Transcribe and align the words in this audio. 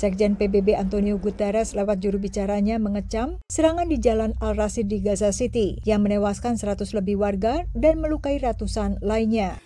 Sekjen 0.00 0.32
PBB 0.32 0.80
Antonio 0.80 1.20
Guterres 1.20 1.76
lewat 1.76 2.00
juru 2.00 2.16
bicaranya 2.16 2.80
mengecam 2.80 3.36
serangan 3.52 3.84
di 3.84 4.00
Jalan 4.00 4.32
Al-Rasid 4.40 4.88
di 4.88 5.04
Gaza 5.04 5.28
City 5.28 5.76
yang 5.84 6.00
menewaskan 6.00 6.56
100 6.56 6.96
lebih 6.96 7.20
warga 7.20 7.68
dan 7.76 8.00
melukai 8.00 8.40
ratusan 8.40 8.96
lainnya 9.04 9.60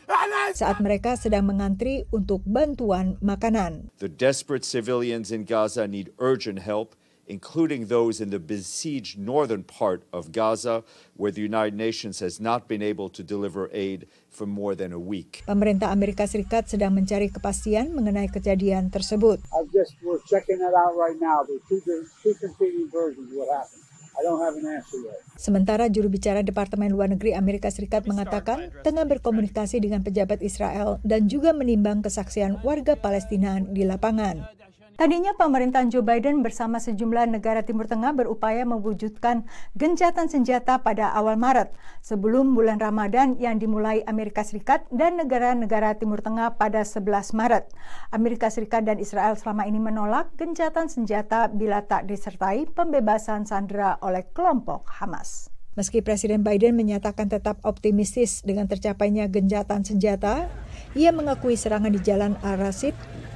saat 0.54 0.82
mereka 0.82 1.14
sedang 1.14 1.46
mengantri 1.46 2.06
untuk 2.14 2.42
bantuan 2.46 3.14
makanan. 3.22 3.94
The 4.02 4.10
desperate 4.10 4.66
civilians 4.66 5.30
in 5.30 5.46
Gaza 5.46 5.86
need 5.86 6.11
urgent 6.18 6.62
help 6.62 6.98
including 7.27 7.86
those 7.86 8.20
in 8.20 8.30
the 8.30 8.38
besieged 8.38 9.18
northern 9.18 9.64
part 9.64 10.04
of 10.12 10.32
Gaza, 10.32 10.84
where 11.16 11.30
the 11.30 11.41
United 11.41 11.74
Nations 11.74 12.20
has 12.20 12.41
not 12.41 12.68
been 12.68 12.82
able 12.82 13.09
to 13.11 13.23
deliver 13.23 13.70
aid 13.73 14.06
for 14.30 14.46
more 14.46 14.74
than 14.74 14.93
a 14.93 15.00
week. 15.00 15.42
Pemerintah 15.46 15.88
Amerika 15.95 16.27
Serikat 16.27 16.66
sedang 16.66 16.92
mencari 16.92 17.30
kepastian 17.30 17.95
mengenai 17.95 18.29
kejadian 18.29 18.91
tersebut. 18.91 19.41
I 19.55 19.64
just 19.70 19.95
we're 20.02 20.23
checking 20.27 20.59
that 20.59 20.74
out 20.74 20.98
right 20.98 21.16
now. 21.16 21.46
There's 21.46 21.62
two, 21.70 21.80
two 22.20 22.34
competing 22.42 22.91
versions 22.91 23.30
of 23.30 23.38
what 23.38 23.48
happened. 23.50 23.84
I 24.14 24.22
don't 24.22 24.38
have 24.38 24.55
an 24.55 24.66
answer 24.70 24.98
yet. 25.02 25.19
Sementara 25.34 25.91
juru 25.91 26.06
bicara 26.06 26.47
Departemen 26.47 26.95
Luar 26.95 27.11
Negeri 27.11 27.34
Amerika 27.34 27.66
Serikat 27.66 28.06
mengatakan 28.06 28.70
tengah 28.86 29.02
berkomunikasi 29.11 29.83
dengan 29.83 30.06
pejabat 30.06 30.38
Israel 30.38 31.02
dan 31.02 31.27
juga 31.27 31.50
menimbang 31.50 31.98
kesaksian 32.06 32.62
warga 32.62 32.95
Palestina 32.95 33.59
di 33.59 33.83
lapangan. 33.83 34.63
Tadinya 34.95 35.34
pemerintahan 35.34 35.91
Joe 35.91 36.07
Biden 36.07 36.47
bersama 36.47 36.79
sejumlah 36.79 37.27
negara 37.27 37.66
Timur 37.66 37.91
Tengah 37.91 38.15
berupaya 38.15 38.62
mewujudkan 38.62 39.43
gencatan 39.75 40.30
senjata 40.30 40.87
pada 40.87 41.11
awal 41.11 41.34
Maret 41.34 41.75
sebelum 41.98 42.55
bulan 42.55 42.79
Ramadan 42.79 43.34
yang 43.43 43.59
dimulai 43.59 44.07
Amerika 44.07 44.47
Serikat 44.47 44.87
dan 44.95 45.19
negara-negara 45.19 45.98
Timur 45.98 46.23
Tengah 46.23 46.55
pada 46.55 46.87
11 46.87 47.11
Maret. 47.34 47.75
Amerika 48.15 48.47
Serikat 48.55 48.87
dan 48.87 49.03
Israel 49.03 49.34
selama 49.34 49.67
ini 49.67 49.83
menolak 49.83 50.30
gencatan 50.39 50.87
senjata 50.87 51.51
bila 51.51 51.83
tak 51.83 52.06
disertai 52.06 52.70
pembebasan 52.70 53.51
sandera 53.51 53.98
oleh 53.98 54.23
kelompok 54.31 54.86
Hamas. 55.03 55.51
Meski 55.75 56.06
Presiden 56.06 56.47
Biden 56.47 56.79
menyatakan 56.79 57.27
tetap 57.27 57.58
optimistis 57.67 58.47
dengan 58.47 58.70
tercapainya 58.70 59.27
gencatan 59.27 59.83
senjata, 59.83 60.47
ia 60.95 61.11
mengakui 61.11 61.58
serangan 61.58 61.91
di 61.91 61.98
Jalan 61.98 62.39
Al-Rasid 62.47 62.95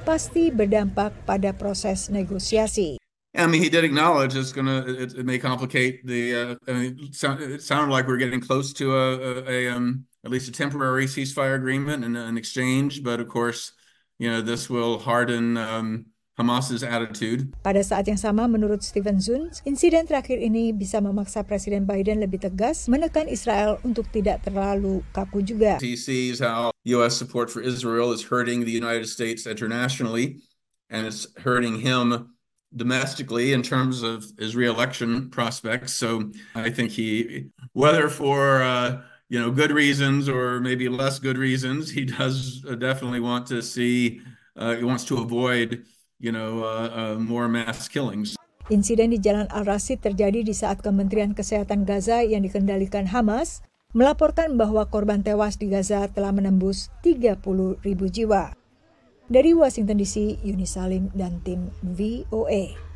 pasti 0.09 0.49
berdampak 0.49 1.13
pada 1.29 1.53
proses 1.53 2.09
negosiasi. 2.09 2.97
I 3.37 3.45
mean, 3.45 3.61
he 3.61 3.69
did 3.69 3.85
acknowledge 3.85 4.33
it's 4.33 4.57
it, 4.57 5.13
it 5.21 5.25
may 5.25 5.37
complicate 5.37 6.01
the. 6.01 6.33
Uh, 6.33 6.55
I 6.65 6.71
mean, 6.73 6.97
it, 6.97 7.13
sound, 7.13 7.45
it 7.45 7.61
sounded 7.61 7.93
like 7.93 8.09
we're 8.09 8.17
getting 8.17 8.41
close 8.41 8.73
to 8.81 8.97
a, 8.97 9.05
a, 9.21 9.31
a 9.45 9.59
um, 9.69 10.09
at 10.25 10.31
least 10.31 10.49
a 10.49 10.51
temporary 10.51 11.05
ceasefire 11.05 11.53
agreement 11.53 12.03
and 12.03 12.17
an 12.17 12.41
exchange, 12.41 13.03
but 13.03 13.21
of 13.21 13.29
course, 13.29 13.71
you 14.17 14.31
know, 14.31 14.41
this 14.41 14.67
will 14.67 14.97
harden 14.97 15.57
um, 15.61 16.07
Hamas's 16.39 16.87
attitude. 16.87 17.51
Pada 17.59 17.83
saat 17.83 18.07
yang 18.07 18.15
sama, 18.15 18.47
menurut 18.47 18.79
Steven 18.79 19.19
Zuns, 19.19 19.59
insiden 19.67 20.07
terakhir 20.07 20.39
ini 20.39 20.71
bisa 20.71 21.03
memaksa 21.03 21.43
Presiden 21.43 21.83
Biden 21.83 22.23
lebih 22.23 22.39
tegas 22.39 22.87
menekan 22.87 23.27
Israel 23.27 23.75
untuk 23.83 24.07
tidak 24.15 24.47
terlalu 24.47 25.03
kaku 25.11 25.43
juga. 25.43 25.83
He 25.83 25.99
sees 25.99 26.39
how 26.39 26.71
U.S. 26.95 27.19
support 27.19 27.51
for 27.51 27.59
Israel 27.59 28.15
is 28.15 28.23
hurting 28.23 28.63
the 28.63 28.71
United 28.71 29.11
States 29.11 29.43
internationally, 29.43 30.39
and 30.87 31.03
it's 31.03 31.27
hurting 31.43 31.83
him 31.83 32.31
domestically 32.75 33.53
in 33.53 33.61
terms 33.61 34.01
of 34.01 34.25
his 34.37 34.55
reelection 34.55 35.29
prospects. 35.29 35.93
So 35.93 36.31
I 36.55 36.69
think 36.69 36.91
he, 36.91 37.49
whether 37.73 38.07
for 38.07 38.63
uh, 38.63 39.01
you 39.27 39.39
know 39.39 39.51
good 39.51 39.71
reasons 39.71 40.29
or 40.29 40.59
maybe 40.59 40.87
less 40.87 41.19
good 41.19 41.37
reasons, 41.37 41.91
he 41.91 42.05
does 42.05 42.63
definitely 42.79 43.19
want 43.19 43.47
to 43.47 43.61
see. 43.61 44.21
Uh, 44.55 44.75
he 44.75 44.83
wants 44.83 45.05
to 45.05 45.17
avoid 45.17 45.85
you 46.19 46.35
know, 46.35 46.61
uh, 46.67 46.89
uh, 46.91 47.15
more 47.17 47.47
mass 47.47 47.87
killings. 47.87 48.35
Insiden 48.69 49.09
di 49.09 49.17
Jalan 49.17 49.49
Al-Rasid 49.49 50.05
terjadi 50.05 50.45
di 50.45 50.53
saat 50.53 50.85
Kementerian 50.85 51.33
Kesehatan 51.33 51.89
Gaza 51.89 52.21
yang 52.21 52.45
dikendalikan 52.45 53.09
Hamas 53.09 53.65
melaporkan 53.97 54.61
bahwa 54.61 54.85
korban 54.85 55.25
tewas 55.25 55.57
di 55.57 55.73
Gaza 55.73 56.05
telah 56.05 56.29
menembus 56.29 56.93
30 57.01 57.41
ribu 57.81 58.05
jiwa. 58.05 58.53
Dari 59.25 59.57
Washington 59.57 59.97
DC, 59.97 60.45
Yuni 60.45 60.69
Salim 60.69 61.09
dan 61.17 61.41
tim 61.41 61.73
VOA. 61.81 62.88